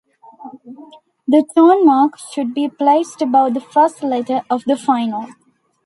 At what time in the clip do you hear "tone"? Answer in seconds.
1.53-1.85